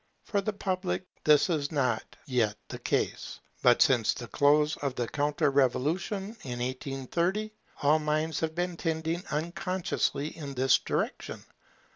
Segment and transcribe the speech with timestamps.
[0.23, 5.07] For the public this is not yet the case; but since the close of the
[5.07, 11.43] Counter revolution in 1830, all minds have been tending unconsciously in this direction.